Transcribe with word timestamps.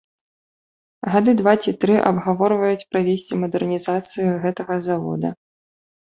Гады 1.15 1.31
два 1.41 1.51
ці 1.65 1.71
тры 1.83 1.97
абгаворваюць 2.09 2.87
правесці 2.95 3.33
мадэрнізацыю 3.41 4.29
гэтага 4.47 4.79
завода. 4.87 5.29